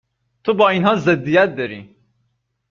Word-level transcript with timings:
تو 0.43 0.53
با 0.53 0.69
اینها 0.69 0.95
ضدیت 0.95 1.55
داری 1.55 1.95